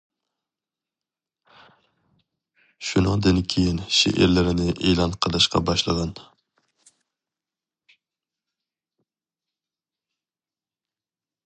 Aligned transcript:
شۇنىڭدىن 2.87 3.41
كېيىن 3.55 3.83
شېئىرلىرىنى 3.97 4.67
ئېلان 4.73 5.15
قىلىشقا 5.25 5.63
باشلىغان. 5.69 6.17